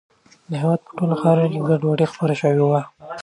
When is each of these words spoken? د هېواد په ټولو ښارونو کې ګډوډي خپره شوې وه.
د 0.49 0.51
هېواد 0.61 0.81
په 0.85 0.91
ټولو 0.97 1.13
ښارونو 1.21 1.47
کې 1.53 1.65
ګډوډي 1.69 2.05
خپره 2.13 2.33
شوې 2.41 2.63
وه. 2.69 2.81